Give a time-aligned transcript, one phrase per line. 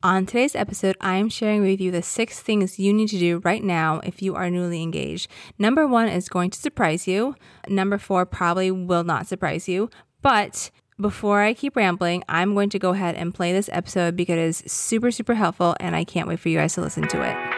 [0.00, 3.64] On today's episode, I'm sharing with you the six things you need to do right
[3.64, 5.28] now if you are newly engaged.
[5.58, 7.34] Number one is going to surprise you.
[7.66, 9.90] Number four probably will not surprise you.
[10.22, 14.34] But before I keep rambling, I'm going to go ahead and play this episode because
[14.34, 17.22] it is super, super helpful and I can't wait for you guys to listen to
[17.28, 17.57] it.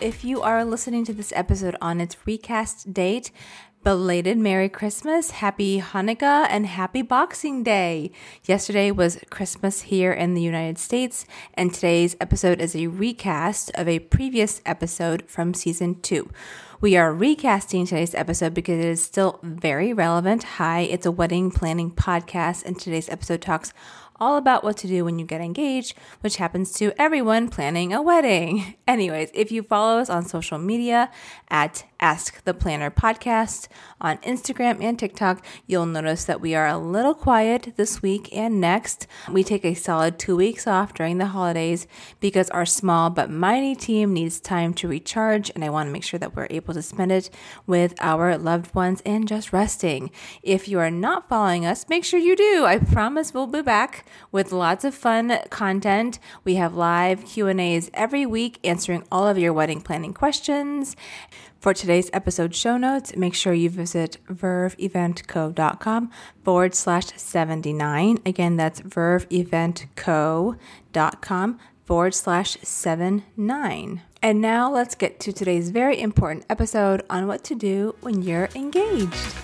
[0.00, 3.30] If you are listening to this episode on its recast date,
[3.82, 8.10] belated Merry Christmas, Happy Hanukkah, and Happy Boxing Day.
[8.44, 13.88] Yesterday was Christmas here in the United States, and today's episode is a recast of
[13.88, 16.30] a previous episode from season two.
[16.80, 20.44] We are recasting today's episode because it is still very relevant.
[20.44, 23.72] Hi, it's a wedding planning podcast, and today's episode talks
[24.20, 28.02] all about what to do when you get engaged, which happens to everyone planning a
[28.02, 28.74] wedding.
[28.88, 31.10] Anyways, if you follow us on social media
[31.48, 33.66] at Ask the Planner podcast
[34.00, 38.60] on Instagram and TikTok, you'll notice that we are a little quiet this week and
[38.60, 39.08] next.
[39.28, 41.88] We take a solid two weeks off during the holidays
[42.20, 46.04] because our small but mighty team needs time to recharge, and I want to make
[46.04, 47.30] sure that we're able to spend it
[47.66, 50.12] with our loved ones and just resting.
[50.42, 52.64] If you are not following us, make sure you do.
[52.64, 56.20] I promise we'll be back with lots of fun content.
[56.44, 60.94] We have live Q&As every week answering all of your wedding planning questions.
[61.60, 66.10] For today's episode show notes, make sure you visit verveeventco.com
[66.44, 68.18] forward slash 79.
[68.24, 74.02] Again, that's verveeventco.com forward slash 79.
[74.22, 78.48] And now let's get to today's very important episode on what to do when you're
[78.54, 79.34] engaged.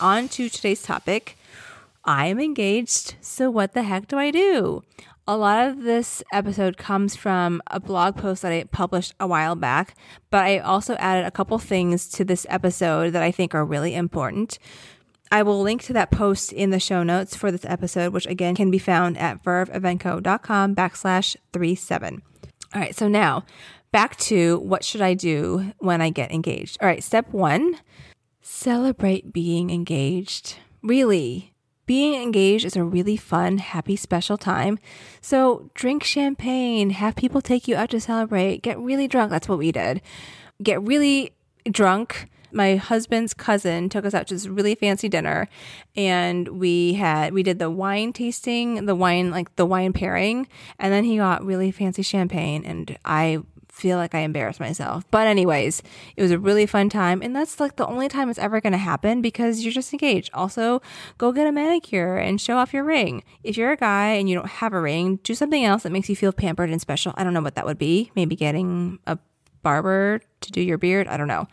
[0.00, 1.36] On to today's topic.
[2.04, 4.82] I am engaged, so what the heck do I do?
[5.28, 9.54] A lot of this episode comes from a blog post that I published a while
[9.54, 9.94] back,
[10.30, 13.94] but I also added a couple things to this episode that I think are really
[13.94, 14.58] important.
[15.30, 18.56] I will link to that post in the show notes for this episode, which again
[18.56, 22.22] can be found at verveeventco.com backslash three seven.
[22.74, 23.44] All right, so now
[23.92, 26.78] back to what should I do when I get engaged?
[26.80, 27.76] All right, step one,
[28.40, 30.56] celebrate being engaged.
[30.82, 31.49] Really,
[31.90, 34.78] being engaged is a really fun, happy, special time.
[35.20, 39.32] So drink champagne, have people take you out to celebrate, get really drunk.
[39.32, 40.00] That's what we did.
[40.62, 41.32] Get really
[41.68, 42.30] drunk.
[42.52, 45.48] My husband's cousin took us out to this really fancy dinner
[45.96, 50.46] and we had we did the wine tasting, the wine like the wine pairing,
[50.78, 53.42] and then he got really fancy champagne and I
[53.80, 55.04] feel like I embarrassed myself.
[55.10, 55.82] But, anyways,
[56.16, 57.22] it was a really fun time.
[57.22, 60.30] And that's like the only time it's ever going to happen because you're just engaged.
[60.34, 60.82] Also,
[61.18, 63.24] go get a manicure and show off your ring.
[63.42, 66.08] If you're a guy and you don't have a ring, do something else that makes
[66.08, 67.14] you feel pampered and special.
[67.16, 68.12] I don't know what that would be.
[68.14, 69.18] Maybe getting a
[69.62, 71.08] barber to do your beard.
[71.08, 71.48] I don't know.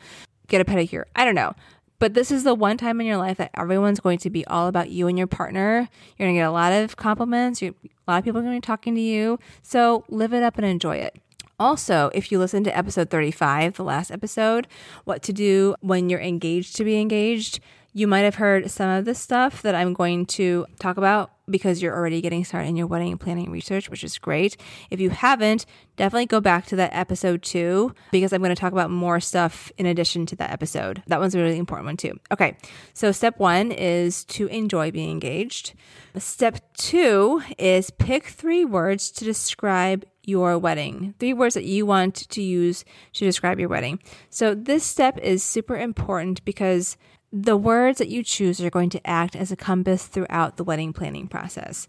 [0.47, 1.05] Get a pedicure.
[1.15, 1.53] I don't know.
[1.99, 4.67] But this is the one time in your life that everyone's going to be all
[4.67, 5.89] about you and your partner.
[6.17, 7.61] You're going to get a lot of compliments.
[7.63, 7.73] a
[8.07, 9.39] lot of people are going to be talking to you.
[9.63, 11.17] So live it up and enjoy it.
[11.59, 14.67] Also, if you listen to episode 35, the last episode,
[15.05, 17.59] what to do when you're engaged to be engaged,
[17.93, 21.81] you might have heard some of the stuff that I'm going to talk about because
[21.81, 24.55] you're already getting started in your wedding planning research, which is great.
[24.91, 25.65] If you haven't,
[25.95, 29.71] definitely go back to that episode too, because I'm going to talk about more stuff
[29.79, 31.01] in addition to that episode.
[31.07, 32.19] That one's a really important one too.
[32.31, 32.55] Okay,
[32.93, 35.73] so step one is to enjoy being engaged.
[36.17, 41.15] Step two is pick three words to describe your wedding.
[41.19, 43.99] Three words that you want to use to describe your wedding.
[44.29, 46.97] So, this step is super important because
[47.31, 50.93] the words that you choose are going to act as a compass throughout the wedding
[50.93, 51.87] planning process.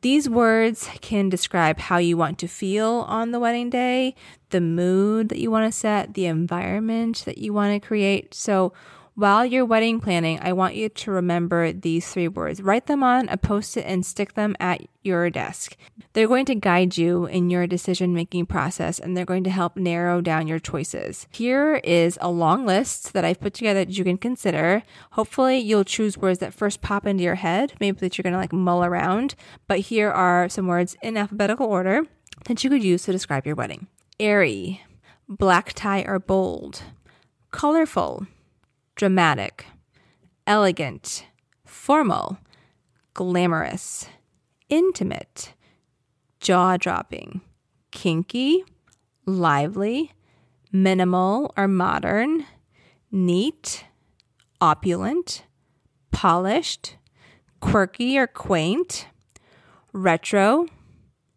[0.00, 4.14] These words can describe how you want to feel on the wedding day,
[4.50, 8.34] the mood that you want to set, the environment that you want to create.
[8.34, 8.72] So,
[9.18, 12.62] while you're wedding planning, I want you to remember these three words.
[12.62, 15.76] Write them on a post it and stick them at your desk.
[16.12, 19.76] They're going to guide you in your decision making process and they're going to help
[19.76, 21.26] narrow down your choices.
[21.32, 24.84] Here is a long list that I've put together that you can consider.
[25.10, 28.38] Hopefully, you'll choose words that first pop into your head, maybe that you're going to
[28.38, 29.34] like mull around.
[29.66, 32.02] But here are some words in alphabetical order
[32.44, 33.88] that you could use to describe your wedding
[34.20, 34.80] airy,
[35.28, 36.82] black tie or bold,
[37.50, 38.28] colorful,
[38.98, 39.64] dramatic,
[40.44, 41.24] elegant,
[41.64, 42.36] formal,
[43.14, 44.08] glamorous,
[44.68, 45.54] intimate,
[46.40, 47.40] jaw dropping,
[47.92, 48.64] kinky,
[49.24, 50.10] lively,
[50.72, 52.44] minimal or modern,
[53.12, 53.84] neat,
[54.60, 55.44] opulent,
[56.10, 56.96] polished,
[57.60, 59.06] quirky or quaint,
[59.92, 60.66] retro,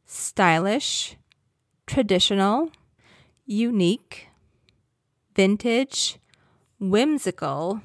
[0.08, 1.16] stylish,
[1.86, 2.72] traditional,
[3.46, 4.30] unique,
[5.36, 6.18] vintage,
[6.82, 7.80] whimsical,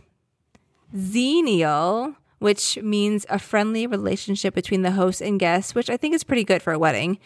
[0.96, 6.24] xenial, which means a friendly relationship between the host and guest, which I think is
[6.24, 7.18] pretty good for a wedding,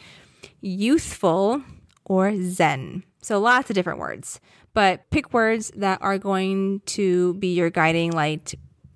[0.61, 1.63] youthful,
[2.05, 3.05] or zen.
[3.23, 4.41] So lots of different words,
[4.75, 8.55] but pick words that are going to be your guiding light,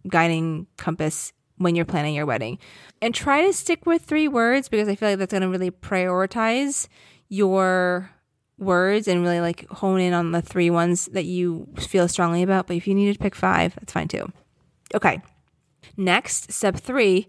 [0.08, 2.58] guiding compass when you're planning your wedding.
[3.00, 5.70] And try to stick with three words because I feel like that's going to really
[5.70, 6.88] prioritize
[7.28, 8.10] your
[8.58, 12.66] words and really like hone in on the three ones that you feel strongly about.
[12.66, 14.30] But if you need to pick five, that's fine too.
[14.94, 15.20] Okay.
[15.96, 17.28] Next, step three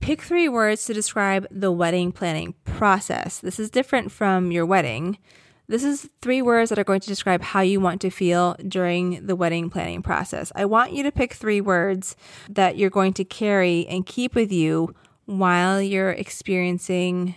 [0.00, 3.40] pick three words to describe the wedding planning process.
[3.40, 5.18] This is different from your wedding.
[5.66, 9.26] This is three words that are going to describe how you want to feel during
[9.26, 10.50] the wedding planning process.
[10.54, 12.16] I want you to pick three words
[12.48, 14.94] that you're going to carry and keep with you
[15.26, 17.34] while you're experiencing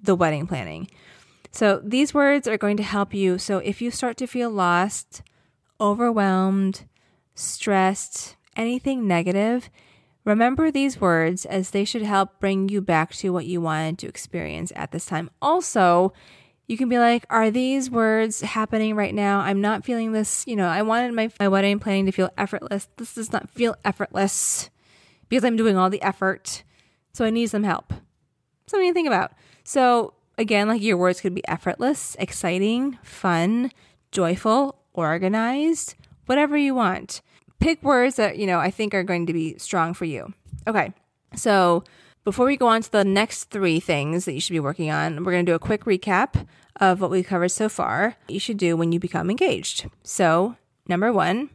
[0.00, 0.88] the wedding planning.
[1.52, 3.38] So, these words are going to help you.
[3.38, 5.22] So, if you start to feel lost,
[5.78, 6.86] overwhelmed,
[7.34, 9.68] stressed, anything negative,
[10.24, 14.08] remember these words as they should help bring you back to what you wanted to
[14.08, 15.30] experience at this time.
[15.42, 16.14] Also,
[16.66, 19.40] you can be like, are these words happening right now?
[19.40, 20.44] I'm not feeling this.
[20.46, 22.88] You know, I wanted my, my wedding planning to feel effortless.
[22.96, 24.70] This does not feel effortless
[25.28, 26.62] because I'm doing all the effort.
[27.12, 27.92] So I need some help.
[28.68, 29.32] Something to think about.
[29.64, 33.70] So, again, like your words could be effortless, exciting, fun,
[34.10, 35.94] joyful, organized,
[36.26, 37.22] whatever you want.
[37.60, 40.32] Pick words that, you know, I think are going to be strong for you.
[40.66, 40.92] Okay.
[41.34, 41.84] So,
[42.24, 45.24] before we go on to the next three things that you should be working on,
[45.24, 46.46] we're going to do a quick recap
[46.80, 48.16] of what we've covered so far.
[48.28, 49.88] You should do when you become engaged.
[50.04, 50.56] So,
[50.86, 51.50] number one,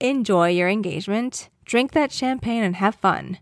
[0.00, 3.38] enjoy your engagement, drink that champagne, and have fun.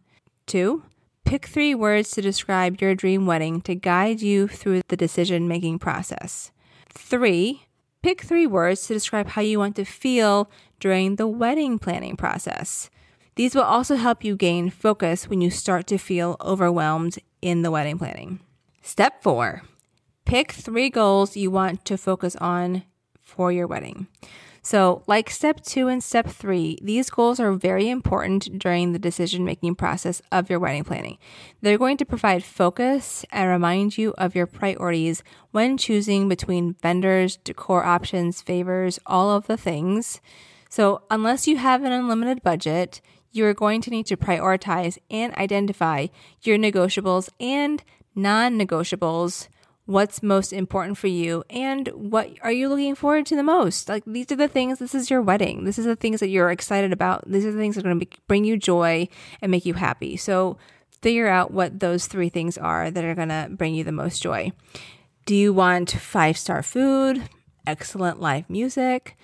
[0.46, 0.84] Two,
[1.32, 5.78] pick three words to describe your dream wedding to guide you through the decision making
[5.78, 6.52] process.
[6.90, 7.64] Three,
[8.02, 12.90] pick three words to describe how you want to feel during the wedding planning process.
[13.36, 17.70] These will also help you gain focus when you start to feel overwhelmed in the
[17.70, 18.40] wedding planning.
[18.82, 19.62] Step four
[20.26, 22.82] pick three goals you want to focus on
[23.22, 24.06] for your wedding.
[24.64, 29.44] So, like step two and step three, these goals are very important during the decision
[29.44, 31.18] making process of your wedding planning.
[31.60, 37.38] They're going to provide focus and remind you of your priorities when choosing between vendors,
[37.38, 40.20] decor options, favors, all of the things.
[40.68, 43.00] So, unless you have an unlimited budget,
[43.32, 46.06] you are going to need to prioritize and identify
[46.42, 47.82] your negotiables and
[48.14, 49.48] non negotiables.
[49.86, 53.88] What's most important for you and what are you looking forward to the most?
[53.88, 55.64] Like, these are the things, this is your wedding.
[55.64, 57.24] This is the things that you're excited about.
[57.26, 59.08] These are the things that are going to bring you joy
[59.40, 60.16] and make you happy.
[60.16, 60.56] So,
[61.00, 64.22] figure out what those three things are that are going to bring you the most
[64.22, 64.52] joy.
[65.26, 67.28] Do you want five star food,
[67.66, 69.16] excellent live music,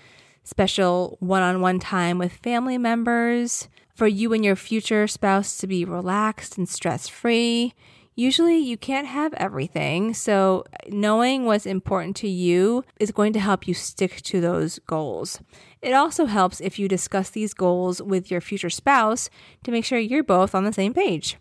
[0.43, 3.69] special one on one time with family members?
[3.99, 7.75] for you and your future spouse to be relaxed and stress free.
[8.19, 13.69] Usually, you can't have everything, so knowing what's important to you is going to help
[13.69, 15.39] you stick to those goals.
[15.83, 19.31] It also helps if you discuss these goals with your future spouse
[19.63, 21.37] to make sure you're both on the same page.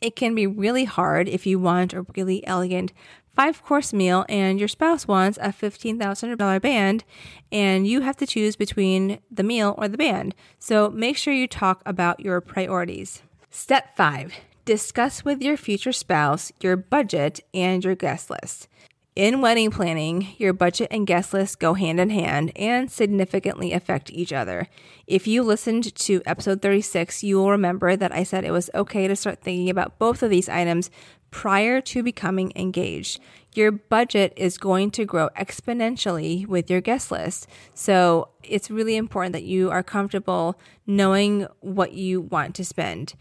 [0.00, 2.94] It can be really hard if you want a really elegant
[3.36, 7.04] five course meal and your spouse wants a $15,000 band
[7.52, 10.34] and you have to choose between the meal or the band.
[10.58, 13.20] So make sure you talk about your priorities.
[13.50, 14.32] Step five,
[14.64, 18.68] discuss with your future spouse your budget and your guest list.
[19.16, 24.10] In wedding planning, your budget and guest list go hand in hand and significantly affect
[24.10, 24.68] each other.
[25.06, 29.06] If you listened to episode 36, you will remember that I said it was okay
[29.06, 30.90] to start thinking about both of these items
[31.30, 33.20] prior to becoming engaged.
[33.54, 37.46] Your budget is going to grow exponentially with your guest list.
[37.72, 43.14] So it's really important that you are comfortable knowing what you want to spend.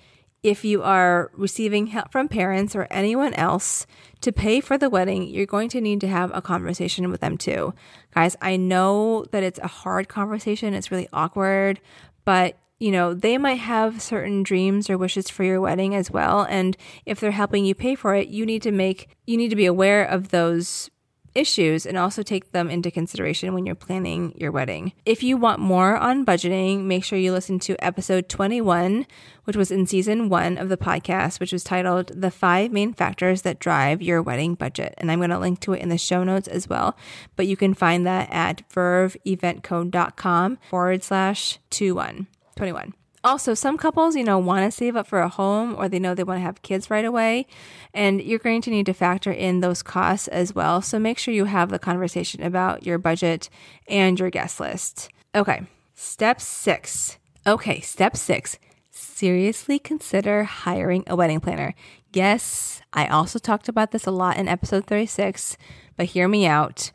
[0.43, 3.87] If you are receiving help from parents or anyone else
[4.21, 7.37] to pay for the wedding, you're going to need to have a conversation with them
[7.37, 7.73] too.
[8.13, 11.79] Guys, I know that it's a hard conversation, it's really awkward,
[12.25, 16.45] but you know, they might have certain dreams or wishes for your wedding as well.
[16.49, 19.55] And if they're helping you pay for it, you need to make, you need to
[19.55, 20.89] be aware of those
[21.35, 24.93] issues and also take them into consideration when you're planning your wedding.
[25.05, 29.05] If you want more on budgeting, make sure you listen to episode 21,
[29.45, 33.41] which was in season one of the podcast, which was titled The Five Main Factors
[33.43, 34.93] That Drive Your Wedding Budget.
[34.97, 36.97] And I'm going to link to it in the show notes as well.
[37.35, 42.27] But you can find that at verveeventco.com forward slash 21.
[42.55, 42.93] 21.
[43.23, 46.13] Also, some couples, you know, want to save up for a home or they know
[46.13, 47.47] they want to have kids right away.
[47.93, 50.81] And you're going to need to factor in those costs as well.
[50.81, 53.49] So make sure you have the conversation about your budget
[53.87, 55.09] and your guest list.
[55.33, 55.63] Okay,
[55.95, 57.17] step six.
[57.47, 58.59] Okay, step six.
[58.91, 61.73] Seriously consider hiring a wedding planner.
[62.11, 65.57] Yes, I also talked about this a lot in episode 36,
[65.95, 66.91] but hear me out.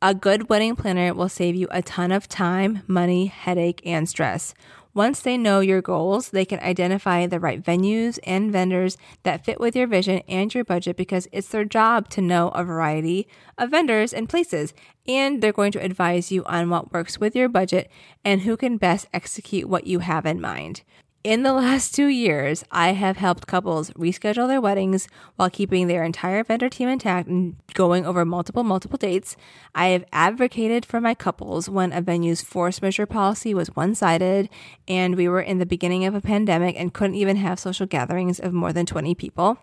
[0.00, 4.54] A good wedding planner will save you a ton of time, money, headache, and stress.
[4.96, 9.60] Once they know your goals, they can identify the right venues and vendors that fit
[9.60, 13.70] with your vision and your budget because it's their job to know a variety of
[13.70, 14.72] vendors and places.
[15.06, 17.90] And they're going to advise you on what works with your budget
[18.24, 20.80] and who can best execute what you have in mind.
[21.26, 26.04] In the last two years, I have helped couples reschedule their weddings while keeping their
[26.04, 29.36] entire vendor team intact and going over multiple, multiple dates.
[29.74, 34.48] I have advocated for my couples when a venue's force majeure policy was one sided
[34.86, 38.38] and we were in the beginning of a pandemic and couldn't even have social gatherings
[38.38, 39.58] of more than 20 people.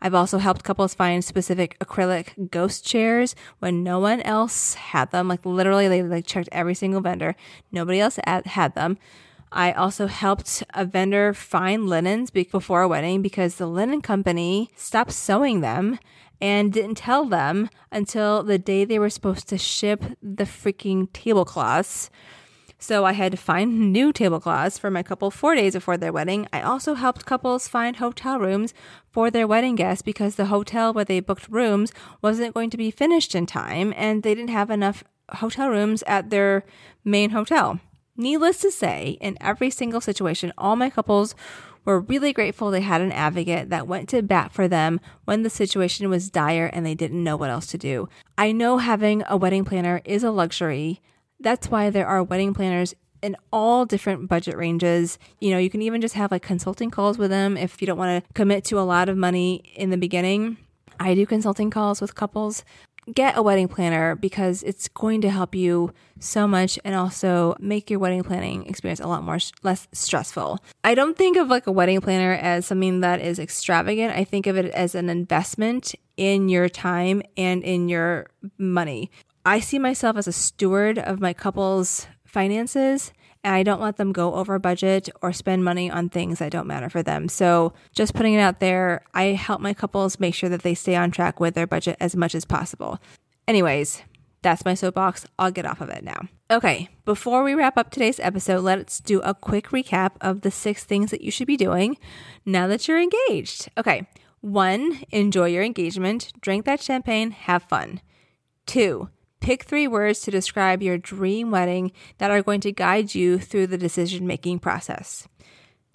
[0.00, 5.26] I've also helped couples find specific acrylic ghost chairs when no one else had them.
[5.26, 7.34] Like literally, they like checked every single vendor,
[7.72, 8.98] nobody else had them.
[9.50, 15.12] I also helped a vendor find linens before a wedding because the linen company stopped
[15.12, 15.98] sewing them
[16.40, 22.10] and didn't tell them until the day they were supposed to ship the freaking tablecloths.
[22.78, 26.46] So I had to find new tablecloths for my couple four days before their wedding.
[26.52, 28.72] I also helped couples find hotel rooms
[29.10, 32.90] for their wedding guests because the hotel where they booked rooms wasn't going to be
[32.90, 36.64] finished in time and they didn't have enough hotel rooms at their
[37.04, 37.80] main hotel.
[38.20, 41.36] Needless to say, in every single situation, all my couples
[41.84, 45.48] were really grateful they had an advocate that went to bat for them when the
[45.48, 48.08] situation was dire and they didn't know what else to do.
[48.36, 51.00] I know having a wedding planner is a luxury.
[51.38, 55.16] That's why there are wedding planners in all different budget ranges.
[55.38, 57.98] You know, you can even just have like consulting calls with them if you don't
[57.98, 60.56] want to commit to a lot of money in the beginning.
[60.98, 62.64] I do consulting calls with couples
[63.12, 67.90] get a wedding planner because it's going to help you so much and also make
[67.90, 70.58] your wedding planning experience a lot more less stressful.
[70.84, 74.16] I don't think of like a wedding planner as something that is extravagant.
[74.16, 78.26] I think of it as an investment in your time and in your
[78.58, 79.10] money.
[79.44, 83.12] I see myself as a steward of my couple's finances
[83.44, 86.66] and I don't let them go over budget or spend money on things that don't
[86.66, 87.28] matter for them.
[87.28, 90.96] So, just putting it out there, I help my couples make sure that they stay
[90.96, 92.98] on track with their budget as much as possible.
[93.46, 94.02] Anyways,
[94.42, 95.26] that's my soapbox.
[95.38, 96.20] I'll get off of it now.
[96.50, 100.84] Okay, before we wrap up today's episode, let's do a quick recap of the six
[100.84, 101.96] things that you should be doing
[102.46, 103.68] now that you're engaged.
[103.76, 104.06] Okay,
[104.40, 108.00] one, enjoy your engagement, drink that champagne, have fun.
[108.66, 113.38] Two, Pick three words to describe your dream wedding that are going to guide you
[113.38, 115.28] through the decision making process.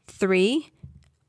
[0.07, 0.71] Three,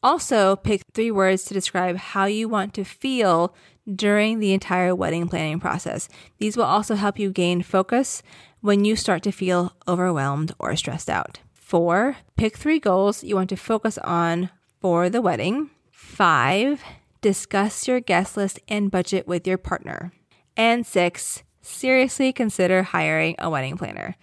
[0.03, 3.55] also pick three words to describe how you want to feel
[3.93, 6.09] during the entire wedding planning process.
[6.39, 8.23] These will also help you gain focus
[8.61, 11.41] when you start to feel overwhelmed or stressed out.
[11.53, 15.71] Four, pick three goals you want to focus on for the wedding.
[15.91, 16.83] Five,
[17.21, 20.13] discuss your guest list and budget with your partner.
[20.57, 24.17] And six, seriously consider hiring a wedding planner.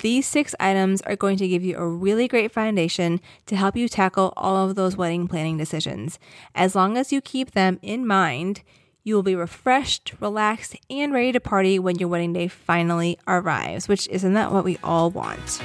[0.00, 3.88] These six items are going to give you a really great foundation to help you
[3.88, 6.18] tackle all of those wedding planning decisions.
[6.54, 8.62] As long as you keep them in mind,
[9.02, 13.88] you will be refreshed, relaxed, and ready to party when your wedding day finally arrives,
[13.88, 15.62] which isn't that what we all want?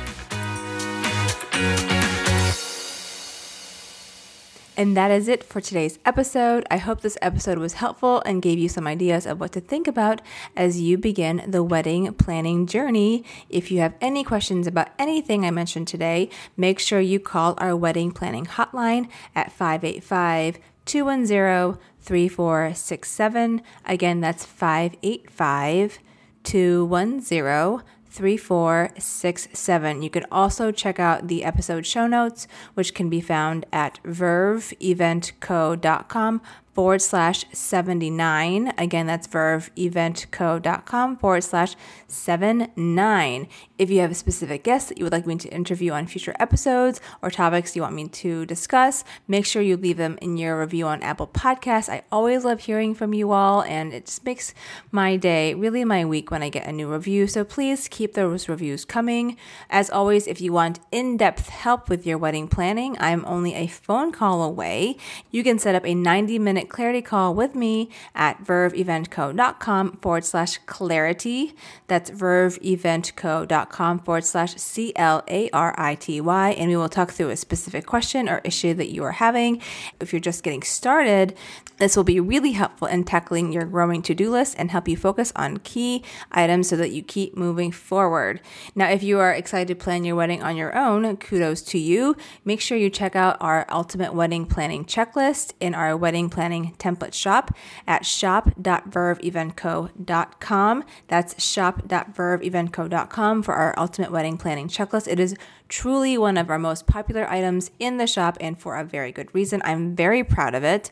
[4.79, 6.65] And that is it for today's episode.
[6.71, 9.89] I hope this episode was helpful and gave you some ideas of what to think
[9.89, 10.21] about
[10.55, 13.25] as you begin the wedding planning journey.
[13.50, 17.75] If you have any questions about anything I mentioned today, make sure you call our
[17.75, 23.62] wedding planning hotline at 585 210 3467.
[23.83, 26.00] Again, that's 585
[26.43, 30.01] 210 3467.
[30.01, 36.41] You can also check out the episode show notes, which can be found at verveeventco.com
[36.73, 38.73] forward slash 79.
[38.77, 41.75] Again, that's verveeventco.com forward slash
[42.07, 43.47] 79.
[43.77, 46.35] If you have a specific guest that you would like me to interview on future
[46.39, 50.59] episodes or topics you want me to discuss, make sure you leave them in your
[50.59, 51.89] review on Apple Podcasts.
[51.89, 54.53] I always love hearing from you all, and it just makes
[54.91, 57.27] my day, really my week, when I get a new review.
[57.27, 59.38] So please keep those reviews coming.
[59.69, 63.67] As always, if you want in depth help with your wedding planning, I'm only a
[63.67, 64.97] phone call away.
[65.31, 70.57] You can set up a 90 minute clarity call with me at verveeventco.com forward slash
[70.65, 71.55] clarity.
[71.87, 76.49] That's verveeventco.com forward slash C L A R I T Y.
[76.49, 79.61] And we will talk through a specific question or issue that you are having.
[80.01, 81.37] If you're just getting started,
[81.79, 84.97] this will be really helpful in tackling your growing to do list and help you
[84.97, 88.41] focus on key items so that you keep moving forward.
[88.75, 92.17] Now, if you are excited to plan your wedding on your own, kudos to you.
[92.43, 97.13] Make sure you check out our ultimate wedding planning checklist in our wedding planning template
[97.13, 97.55] shop
[97.87, 100.83] at shop.verveeventco.com.
[101.07, 105.07] That's shop.verveeventco.com for our ultimate wedding planning checklist.
[105.07, 105.35] It is
[105.67, 109.33] truly one of our most popular items in the shop and for a very good
[109.33, 109.61] reason.
[109.63, 110.91] I'm very proud of it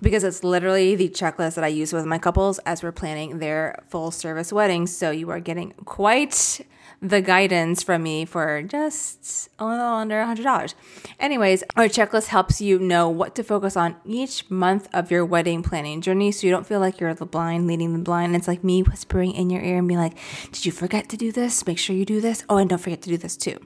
[0.00, 3.82] because it's literally the checklist that I use with my couples as we're planning their
[3.88, 4.94] full service weddings.
[4.94, 6.60] So you are getting quite
[7.02, 10.74] the guidance from me for just a little under $100.
[11.18, 15.64] Anyways, our checklist helps you know what to focus on each month of your wedding
[15.64, 18.36] planning journey so you don't feel like you're the blind leading the blind.
[18.36, 20.16] It's like me whispering in your ear and be like,
[20.52, 21.66] Did you forget to do this?
[21.66, 22.44] Make sure you do this.
[22.48, 23.58] Oh, and don't forget to do this too.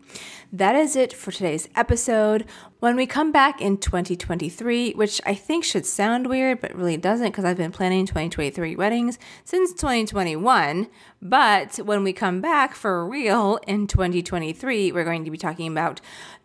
[0.52, 2.46] That is it for today's episode.
[2.78, 7.26] When we come back in 2023, which I think should sound weird, but really doesn't
[7.26, 10.88] because I've been planning 2023 weddings since 2021.
[11.20, 16.00] But when we come back for in 2023, we're going to be talking about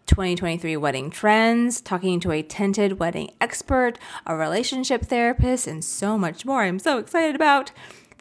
[0.07, 6.43] 2023 wedding trends, talking to a tinted wedding expert, a relationship therapist, and so much
[6.43, 6.63] more.
[6.63, 7.71] I'm so excited about.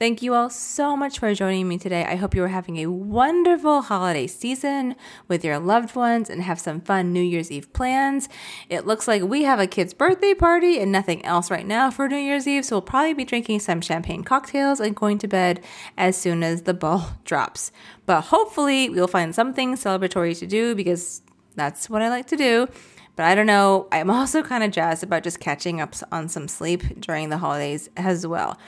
[0.01, 2.07] Thank you all so much for joining me today.
[2.07, 4.97] I hope you are having a wonderful holiday season
[5.29, 8.27] with your loved ones and have some fun New Year's Eve plans.
[8.71, 12.09] It looks like we have a kid's birthday party and nothing else right now for
[12.09, 15.63] New Year's Eve, so we'll probably be drinking some champagne cocktails and going to bed
[15.99, 17.71] as soon as the ball drops.
[18.07, 21.21] But hopefully, we'll find something celebratory to do because
[21.57, 22.69] that's what I like to do.
[23.17, 23.87] But I don't know.
[23.93, 27.91] I'm also kind of jazzed about just catching up on some sleep during the holidays
[27.99, 28.59] as well.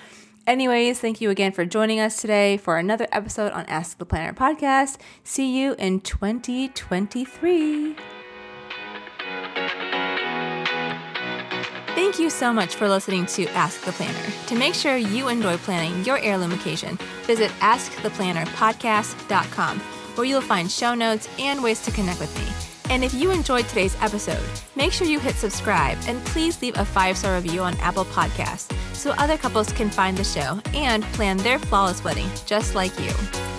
[0.47, 4.33] Anyways, thank you again for joining us today for another episode on Ask the Planner
[4.33, 4.99] podcast.
[5.23, 7.95] See you in 2023.
[11.95, 14.33] Thank you so much for listening to Ask the Planner.
[14.49, 20.95] To make sure you enjoy planning your heirloom occasion, visit AskThePlannerPodcast.com, where you'll find show
[20.95, 22.47] notes and ways to connect with me.
[22.93, 24.43] And if you enjoyed today's episode,
[24.75, 28.72] make sure you hit subscribe and please leave a five star review on Apple Podcasts
[29.03, 33.52] so other couples can find the show and plan their flawless wedding just like you.